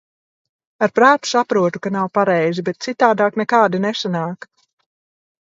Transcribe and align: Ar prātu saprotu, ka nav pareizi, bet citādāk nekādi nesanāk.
Ar 0.85 0.93
prātu 0.99 1.29
saprotu, 1.31 1.81
ka 1.83 1.91
nav 1.97 2.07
pareizi, 2.19 2.65
bet 2.71 2.81
citādāk 2.89 3.39
nekādi 3.43 3.83
nesanāk. 3.87 4.51